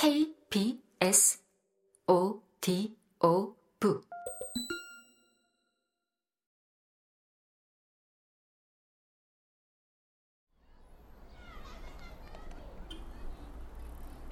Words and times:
K 0.00 0.34
B 0.48 0.82
S 0.98 1.42
O 2.06 2.40
D 2.62 2.96
O 3.22 3.54
V 3.78 4.00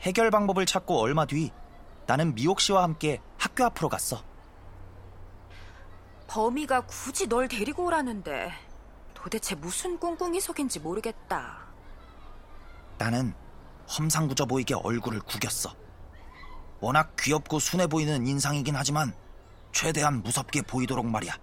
해결 0.01 0.31
방법을 0.31 0.65
찾고 0.65 0.99
얼마 0.99 1.27
뒤 1.27 1.53
나는 2.07 2.35
미옥 2.35 2.61
씨와 2.61 2.83
함께 2.83 3.21
학교 3.37 3.67
앞으로 3.67 3.91
갔어. 3.91 4.25
범이가 6.29 6.87
굳이 6.87 7.29
널 7.29 7.47
데리고 7.47 7.85
오라는데 7.85 8.53
도대체 9.13 9.55
무슨 9.55 10.01
꿍꿍이 10.01 10.41
속인지 10.41 10.81
모르겠다. 10.81 11.67
나는 12.97 13.35
험상궂어 13.89 14.47
보이게 14.47 14.75
얼굴을 14.75 15.21
구겼어. 15.21 15.75
워낙 16.81 17.17
귀엽고 17.19 17.59
순해 17.59 17.87
보이는 17.87 18.27
인상이긴 18.27 18.77
하지만 18.77 19.15
최대한 19.73 20.23
무섭게 20.23 20.63
보이도록 20.63 21.07
말이야. 21.07 21.37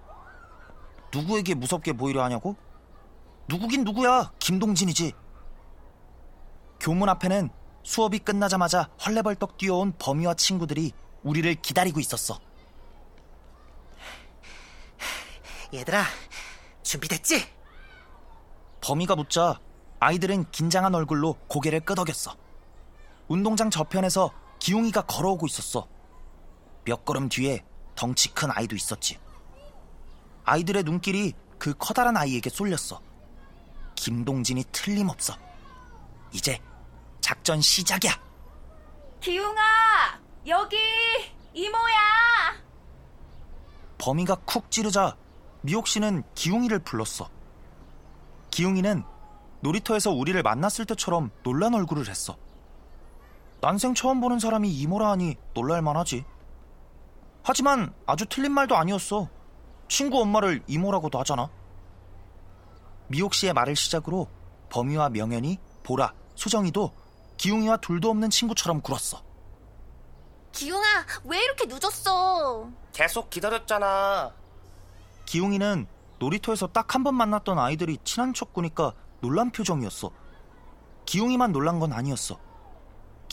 누구에게 1.14 1.54
무섭게 1.54 1.94
보이려 1.94 2.24
하냐고? 2.24 2.56
누구긴 3.48 3.84
누구야? 3.84 4.32
김동진이지. 4.40 5.14
교문 6.80 7.10
앞에는 7.10 7.50
수업이 7.84 8.20
끝나자마자 8.20 8.90
헐레벌떡 9.06 9.58
뛰어온 9.58 9.94
범이와 9.98 10.34
친구들이 10.34 10.92
우리를 11.24 11.54
기다리고 11.56 12.00
있었어. 12.00 12.40
얘들아, 15.74 16.04
준비됐지? 16.84 17.46
범이가 18.82 19.16
묻자 19.16 19.60
아이들은 20.00 20.52
긴장한 20.52 20.94
얼굴로 20.94 21.36
고개를 21.48 21.82
끄덕였어. 21.82 22.36
운동장 23.28 23.70
저편에서 23.70 24.32
기웅이가 24.60 25.02
걸어오고 25.04 25.48
있었어. 25.48 25.88
몇 26.84 27.04
걸음 27.06 27.30
뒤에 27.30 27.64
덩치 27.96 28.34
큰 28.34 28.50
아이도 28.52 28.76
있었지. 28.76 29.18
아이들의 30.44 30.84
눈길이 30.84 31.34
그 31.58 31.74
커다란 31.74 32.18
아이에게 32.18 32.50
쏠렸어. 32.50 33.02
김동진이 33.96 34.66
틀림없어. 34.72 35.36
이제 36.32 36.60
작전 37.22 37.62
시작이야. 37.62 38.12
기웅아, 39.20 39.62
여기 40.48 40.78
이모야. 41.54 41.96
범이가 43.98 44.36
쿡 44.46 44.70
찌르자 44.70 45.16
미옥 45.62 45.88
씨는 45.88 46.24
기웅이를 46.36 46.80
불렀어. 46.80 47.30
기웅이는 48.52 49.04
놀이터에서 49.62 50.12
우리를 50.12 50.42
만났을 50.44 50.86
때처럼 50.86 51.32
놀란 51.42 51.74
얼굴을 51.74 52.08
했어. 52.08 52.38
난생 53.62 53.94
처음 53.96 54.22
보는 54.22 54.40
사람이 54.40 54.70
이모라 54.72 55.12
하니 55.12 55.36
놀랄만 55.54 55.98
하지. 55.98 56.26
하지만 57.44 57.94
아주 58.06 58.26
틀린 58.28 58.52
말도 58.52 58.76
아니었어. 58.76 59.30
친구 59.88 60.20
엄마를 60.22 60.64
이모라고도 60.68 61.20
하잖아. 61.20 61.50
미옥 63.08 63.34
씨의 63.34 63.54
말을 63.54 63.76
시작으로 63.76 64.28
범이와 64.70 65.10
명현이, 65.10 65.60
보라, 65.84 66.14
수정이도 66.36 66.92
기웅이와 67.38 67.78
둘도 67.78 68.10
없는 68.10 68.30
친구처럼 68.32 68.82
굴었어. 68.82 69.22
기웅아, 70.52 71.06
왜 71.26 71.44
이렇게 71.44 71.66
늦었어? 71.66 72.70
계속 72.94 73.30
기다렸잖아. 73.30 74.34
기웅이는 75.26 75.86
놀이터에서 76.18 76.68
딱 76.68 76.96
한 76.96 77.04
번 77.04 77.16
만났던 77.16 77.60
아이들이 77.60 77.98
친한 78.04 78.34
척 78.34 78.54
구니까 78.54 78.94
놀란 79.22 79.52
표정이었어. 79.52 80.10
기웅이만 81.06 81.52
놀란 81.52 81.80
건 81.80 81.94
아니었어. 81.94 82.40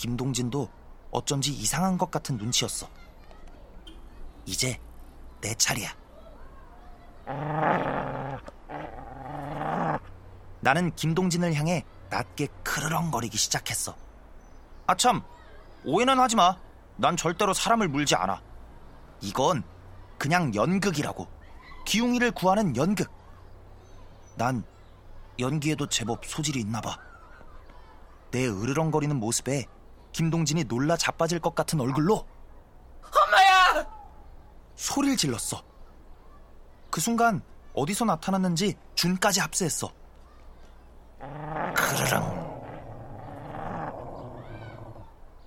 김동진도 0.02 0.68
어쩐지 1.12 1.52
이상한 1.52 1.96
것 1.96 2.10
같은 2.10 2.36
눈치였어. 2.36 2.88
이제 4.44 4.80
내 5.40 5.54
차례야. 5.54 5.94
나는 10.58 10.92
김동진을 10.96 11.54
향해 11.54 11.84
낮게 12.10 12.48
크르렁거리기 12.64 13.38
시작했어. 13.38 13.94
아참, 14.88 15.22
오해는 15.84 16.18
하지 16.18 16.34
마. 16.34 16.58
난 16.96 17.16
절대로 17.16 17.54
사람을 17.54 17.86
물지 17.86 18.16
않아. 18.16 18.42
이건 19.20 19.62
그냥 20.18 20.52
연극이라고. 20.52 21.28
기웅이를 21.86 22.32
구하는 22.32 22.74
연극. 22.74 23.08
난 24.34 24.64
연기에도 25.38 25.88
제법 25.88 26.26
소질이 26.26 26.58
있나 26.58 26.80
봐. 26.80 26.96
내 28.32 28.48
으르렁거리는 28.48 29.14
모습에 29.14 29.68
김동진이 30.12 30.64
놀라 30.64 30.96
자빠질 30.96 31.40
것 31.40 31.54
같은 31.54 31.80
얼굴로 31.80 32.26
엄마야! 33.04 33.86
소리를 34.76 35.16
질렀어. 35.16 35.62
그 36.90 37.00
순간 37.00 37.42
어디서 37.74 38.04
나타났는지 38.04 38.76
준까지 38.94 39.40
합세했어. 39.40 39.90
그르렁. 41.74 42.52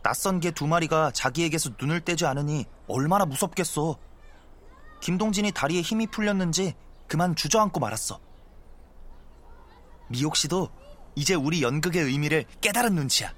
낯선 0.02 0.40
개 0.40 0.52
두 0.52 0.68
마리가 0.68 1.12
자기에게서 1.12 1.72
눈을 1.80 2.02
떼지 2.02 2.26
않으니 2.26 2.66
얼마나 2.88 3.26
무섭겠어. 3.26 3.97
김동진이 5.02 5.52
다리에 5.52 5.82
힘이 5.82 6.08
풀렸는지 6.08 6.76
그만 7.08 7.36
주저앉고 7.36 7.80
말았어. 7.80 8.20
미옥 10.08 10.36
씨도 10.36 10.70
이제 11.16 11.34
우리 11.34 11.62
연극의 11.64 12.03
의미를 12.03 12.46
깨달은 12.62 12.94
눈치야. 12.96 13.34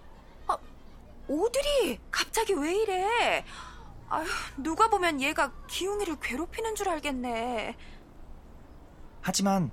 오드리, 1.28 2.00
갑자기 2.10 2.54
왜 2.54 2.76
이래? 2.76 3.46
아휴, 4.10 4.26
누가 4.58 4.90
보면 4.90 5.22
얘가 5.22 5.52
기웅이를 5.68 6.20
괴롭히는 6.22 6.76
줄 6.76 6.90
알겠네. 6.90 7.76
하지만 9.22 9.72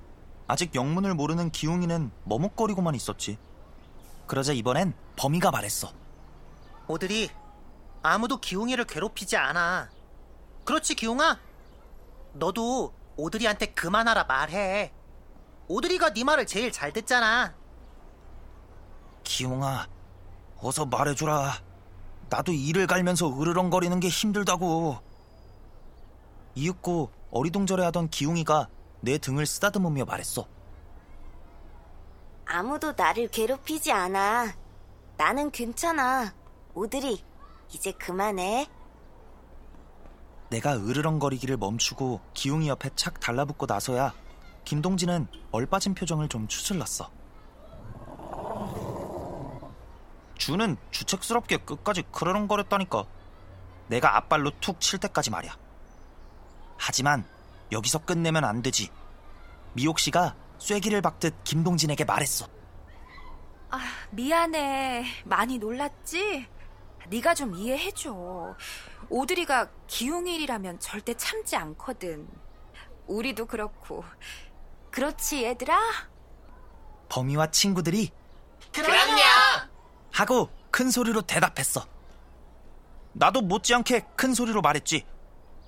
아직 0.48 0.74
영문을 0.74 1.14
모르는 1.14 1.50
기웅이는 1.50 2.10
머뭇거리고만 2.24 2.94
있었지. 2.94 3.38
그러자 4.26 4.52
이번엔 4.52 4.94
범이가 5.16 5.50
말했어. 5.50 5.92
오들이 6.88 7.30
아무도 8.02 8.38
기웅이를 8.38 8.84
괴롭히지 8.84 9.36
않아. 9.36 9.88
그렇지, 10.64 10.94
기웅아? 10.96 11.38
너도 12.32 12.92
오드리한테 13.16 13.66
그만하라 13.66 14.24
말해. 14.24 14.92
오드리가 15.68 16.12
네 16.12 16.24
말을 16.24 16.46
제일 16.46 16.72
잘 16.72 16.92
듣잖아. 16.92 17.54
기웅아, 19.22 19.86
어서 20.64 20.86
말해주라. 20.86 21.52
나도 22.30 22.52
이를 22.52 22.86
갈면서 22.86 23.38
으르렁거리는 23.38 24.00
게 24.00 24.08
힘들다고. 24.08 24.98
이윽고 26.54 27.10
어리둥절해 27.30 27.84
하던 27.84 28.08
기웅이가 28.08 28.68
내 29.02 29.18
등을 29.18 29.44
쓰다듬으며 29.44 30.06
말했어. 30.06 30.46
아무도 32.46 32.92
나를 32.92 33.28
괴롭히지 33.28 33.92
않아. 33.92 34.54
나는 35.18 35.50
괜찮아. 35.50 36.32
오드리, 36.72 37.22
이제 37.70 37.92
그만해. 37.92 38.66
내가 40.48 40.78
으르렁거리기를 40.78 41.58
멈추고 41.58 42.22
기웅이 42.32 42.68
옆에 42.68 42.88
착 42.96 43.20
달라붙고 43.20 43.66
나서야 43.66 44.14
김동진은 44.64 45.26
얼빠진 45.52 45.94
표정을 45.94 46.28
좀 46.28 46.48
추슬렀어. 46.48 47.10
주는 50.44 50.76
주책스럽게 50.90 51.56
끝까지 51.56 52.02
크르렁거렸다니까. 52.12 53.06
내가 53.86 54.18
앞발로 54.18 54.50
툭 54.60 54.78
칠 54.78 54.98
때까지 54.98 55.30
말이야. 55.30 55.56
하지만 56.76 57.26
여기서 57.72 58.04
끝내면 58.04 58.44
안 58.44 58.60
되지. 58.60 58.90
미옥 59.72 59.98
씨가 59.98 60.36
쐐기를 60.58 61.00
박듯 61.00 61.44
김동진에게 61.44 62.04
말했어. 62.04 62.46
아, 63.70 63.78
미안해. 64.10 65.06
많이 65.24 65.56
놀랐지? 65.56 66.46
네가 67.08 67.34
좀 67.34 67.54
이해해줘. 67.54 68.54
오드리가 69.08 69.70
기웅일이라면 69.86 70.78
절대 70.78 71.14
참지 71.14 71.56
않거든. 71.56 72.28
우리도 73.06 73.46
그렇고. 73.46 74.04
그렇지, 74.90 75.44
얘들아? 75.44 75.78
범이와 77.08 77.50
친구들이! 77.50 78.12
하고 80.14 80.48
큰 80.70 80.90
소리로 80.90 81.22
대답했어. 81.22 81.84
나도 83.12 83.42
못지않게 83.42 84.06
큰 84.16 84.32
소리로 84.32 84.62
말했지. 84.62 85.04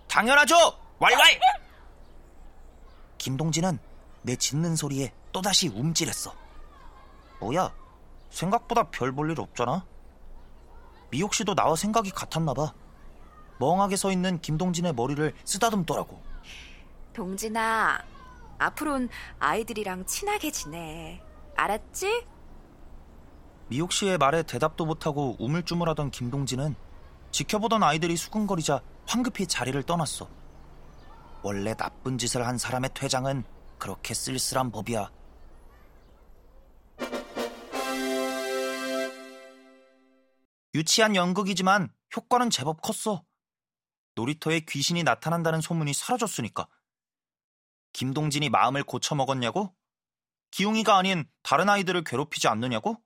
당연하죠! 0.08 0.54
왈왈! 1.00 1.19
김동진은 3.19 3.78
내 4.22 4.37
짖는 4.37 4.76
소리에 4.76 5.12
또다시 5.32 5.69
움찔했어. 5.69 6.32
뭐야? 7.40 7.72
생각보다 8.31 8.84
별 8.90 9.12
볼 9.12 9.31
일 9.31 9.40
없잖아? 9.40 9.84
미옥 11.10 11.34
씨도 11.34 11.54
나와 11.54 11.75
생각이 11.76 12.10
같았나 12.10 12.54
봐. 12.54 12.72
멍하게 13.58 13.96
서 13.96 14.12
있는 14.12 14.40
김동진의 14.40 14.94
머리를 14.94 15.32
쓰다듬더라고. 15.44 16.22
동진아, 17.14 18.00
앞으론 18.58 19.08
아이들이랑 19.40 20.06
친하게 20.06 20.50
지내. 20.50 21.20
알았지? 21.56 22.26
미옥 23.69 23.93
씨의 23.93 24.19
말에 24.19 24.45
대답도 24.45 24.87
못하고 24.87 25.37
우물쭈물하던 25.41 26.11
김동진은 26.13 26.77
지켜보던 27.33 27.83
아이들이 27.83 28.17
수근거리자 28.17 28.81
황급히 29.07 29.47
자리를 29.47 29.81
떠났어. 29.83 30.29
원래 31.43 31.75
나쁜 31.75 32.17
짓을 32.17 32.47
한 32.47 32.59
사람의 32.59 32.91
퇴장은 32.95 33.45
그렇게 33.79 34.15
쓸쓸한 34.15 34.71
법이야. 34.71 35.11
유치한 40.75 41.17
연극이지만 41.17 41.93
효과는 42.17 42.51
제법 42.51 42.81
컸어. 42.83 43.25
놀이터에 44.15 44.61
귀신이 44.61 45.03
나타난다는 45.03 45.61
소문이 45.61 45.93
사라졌으니까. 45.93 46.69
김동진이 47.93 48.51
마음을 48.51 48.83
고쳐먹었냐고? 48.83 49.75
기웅이가 50.51 50.97
아닌 50.97 51.29
다른 51.43 51.69
아이들을 51.69 52.05
괴롭히지 52.05 52.49
않느냐고? 52.49 53.03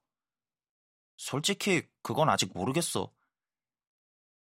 솔직히 1.21 1.87
그건 2.01 2.31
아직 2.31 2.51
모르겠어. 2.55 3.13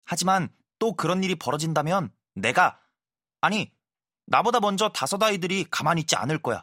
하지만 0.05 0.55
또 0.79 0.95
그런 0.95 1.25
일이 1.25 1.35
벌어진다면 1.35 2.15
내가, 2.35 2.79
아니, 3.41 3.73
나보다 4.27 4.61
먼저 4.61 4.91
다섯 4.91 5.23
아이들이 5.23 5.65
가만히 5.71 6.03
있지 6.03 6.15
않을 6.15 6.43
거야. 6.43 6.63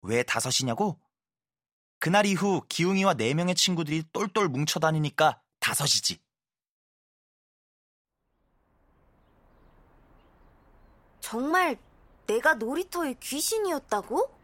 왜 0.00 0.22
다섯이냐고? 0.22 0.98
그날 1.98 2.24
이후 2.24 2.62
기웅이와 2.70 3.14
네 3.14 3.34
명의 3.34 3.54
친구들이 3.54 4.02
똘똘 4.14 4.48
뭉쳐 4.48 4.80
다니니까 4.80 5.42
다섯이지. 5.60 6.18
정말 11.20 11.78
내가 12.26 12.54
놀이터의 12.54 13.16
귀신이었다고? 13.20 14.34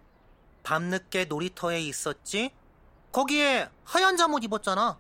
밤늦게 0.63 1.25
놀이터에 1.25 1.81
있었지? 1.81 2.53
거기에 3.13 3.69
하얀 3.85 4.17
잠옷 4.17 4.43
입었잖아. 4.45 4.99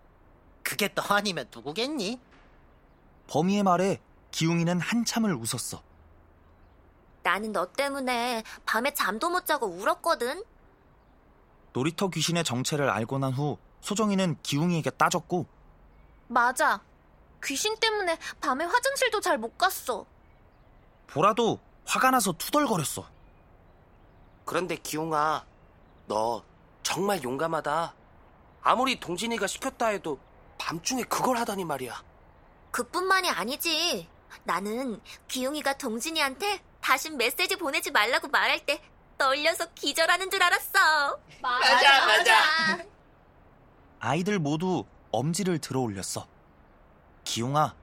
그게 0.62 0.88
너 0.94 1.02
아니면 1.08 1.48
누구겠니? 1.54 2.20
범이의 3.28 3.62
말에 3.62 4.00
기웅이는 4.30 4.80
한참을 4.80 5.34
웃었어. 5.34 5.82
나는 7.22 7.52
너 7.52 7.66
때문에 7.66 8.42
밤에 8.66 8.92
잠도 8.94 9.30
못 9.30 9.46
자고 9.46 9.66
울었거든. 9.66 10.44
놀이터 11.72 12.08
귀신의 12.08 12.44
정체를 12.44 12.90
알고 12.90 13.18
난 13.18 13.32
후 13.32 13.58
소정이는 13.80 14.36
기웅이에게 14.42 14.90
따졌고 14.90 15.46
맞아. 16.28 16.80
귀신 17.44 17.76
때문에 17.78 18.18
밤에 18.40 18.64
화장실도 18.64 19.20
잘 19.20 19.38
못 19.38 19.56
갔어. 19.58 20.06
보라도 21.08 21.58
화가 21.86 22.10
나서 22.10 22.32
투덜거렸어. 22.32 23.08
그런데 24.44 24.76
기용아, 24.76 25.44
너 26.06 26.42
정말 26.82 27.22
용감하다. 27.22 27.94
아무리 28.62 28.98
동진이가 28.98 29.46
시켰다 29.46 29.88
해도 29.88 30.18
밤중에 30.58 31.02
그걸 31.04 31.36
하다니 31.38 31.64
말이야. 31.64 32.02
그뿐만이 32.70 33.28
아니지. 33.28 34.08
나는 34.44 35.00
기웅이가 35.28 35.76
동진이한테 35.76 36.62
다신 36.80 37.16
메시지 37.16 37.56
보내지 37.56 37.90
말라고 37.90 38.28
말할 38.28 38.64
때 38.64 38.80
떨려서 39.18 39.66
기절하는 39.74 40.30
줄 40.30 40.42
알았어. 40.42 41.18
맞아, 41.40 42.06
맞아. 42.06 42.84
아이들 44.00 44.38
모두 44.38 44.84
엄지를 45.10 45.58
들어 45.58 45.80
올렸어. 45.80 46.26
기웅아, 47.24 47.74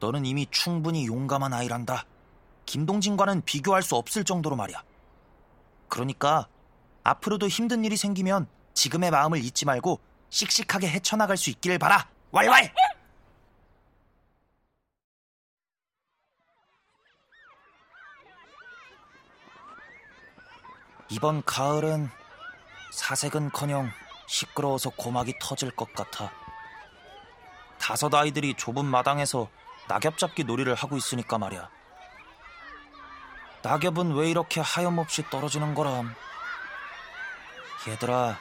너는 0.00 0.26
이미 0.26 0.46
충분히 0.50 1.06
용감한 1.06 1.52
아이란다. 1.52 2.04
김동진과는 2.66 3.42
비교할 3.42 3.82
수 3.82 3.96
없을 3.96 4.24
정도로 4.24 4.56
말이야. 4.56 4.82
그러니까 5.88 6.48
앞으로도 7.02 7.48
힘든 7.48 7.84
일이 7.84 7.96
생기면 7.96 8.46
지금의 8.78 9.10
마음을 9.10 9.44
잊지 9.44 9.64
말고 9.64 9.98
씩씩하게 10.30 10.88
헤쳐나갈 10.88 11.36
수 11.36 11.50
있기를 11.50 11.80
바라. 11.80 12.08
왈왈! 12.30 12.72
이번 21.10 21.42
가을은 21.42 22.08
사색은커녕 22.92 23.90
시끄러워서 24.28 24.90
고막이 24.90 25.34
터질 25.40 25.72
것 25.72 25.92
같아. 25.92 26.30
다섯 27.80 28.14
아이들이 28.14 28.54
좁은 28.54 28.84
마당에서 28.84 29.48
낙엽 29.88 30.18
잡기 30.18 30.44
놀이를 30.44 30.76
하고 30.76 30.96
있으니까 30.96 31.36
말이야. 31.38 31.68
낙엽은 33.62 34.14
왜 34.14 34.30
이렇게 34.30 34.60
하염없이 34.60 35.28
떨어지는 35.30 35.74
거람? 35.74 36.14
얘들아, 37.88 38.38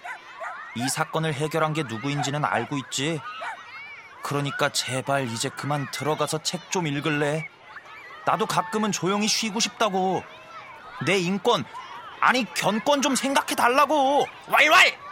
이 0.77 0.87
사건을 0.89 1.33
해결한 1.33 1.73
게 1.73 1.83
누구인지는 1.83 2.45
알고 2.45 2.77
있지? 2.77 3.19
그러니까 4.21 4.69
제발 4.69 5.27
이제 5.27 5.49
그만 5.49 5.87
들어가서 5.91 6.43
책 6.43 6.69
좀 6.69 6.85
읽을래? 6.87 7.47
나도 8.25 8.45
가끔은 8.45 8.91
조용히 8.91 9.27
쉬고 9.27 9.59
싶다고. 9.59 10.23
내 11.05 11.17
인권, 11.17 11.63
아니 12.19 12.45
견권 12.53 13.01
좀 13.01 13.15
생각해 13.15 13.55
달라고. 13.55 14.27
왈왈! 14.47 15.06